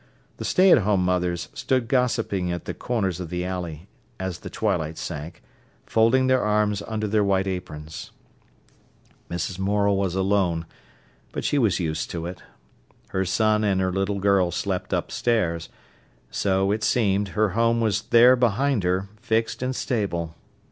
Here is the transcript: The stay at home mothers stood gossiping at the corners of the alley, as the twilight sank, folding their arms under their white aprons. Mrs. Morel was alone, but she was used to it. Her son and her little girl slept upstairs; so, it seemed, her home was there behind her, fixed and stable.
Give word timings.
The 0.37 0.45
stay 0.45 0.71
at 0.71 0.79
home 0.79 1.05
mothers 1.05 1.49
stood 1.53 1.87
gossiping 1.87 2.51
at 2.51 2.65
the 2.65 2.73
corners 2.73 3.19
of 3.19 3.29
the 3.29 3.45
alley, 3.45 3.87
as 4.19 4.39
the 4.39 4.49
twilight 4.49 4.97
sank, 4.97 5.43
folding 5.85 6.25
their 6.25 6.41
arms 6.41 6.81
under 6.87 7.07
their 7.07 7.23
white 7.23 7.45
aprons. 7.45 8.09
Mrs. 9.29 9.59
Morel 9.59 9.95
was 9.97 10.15
alone, 10.15 10.65
but 11.31 11.43
she 11.43 11.59
was 11.59 11.79
used 11.79 12.09
to 12.09 12.25
it. 12.25 12.41
Her 13.09 13.25
son 13.25 13.63
and 13.63 13.79
her 13.79 13.91
little 13.91 14.19
girl 14.19 14.49
slept 14.49 14.91
upstairs; 14.91 15.69
so, 16.31 16.71
it 16.71 16.83
seemed, 16.83 17.27
her 17.37 17.49
home 17.49 17.79
was 17.79 18.01
there 18.01 18.35
behind 18.35 18.81
her, 18.83 19.07
fixed 19.17 19.61
and 19.61 19.75
stable. 19.75 20.33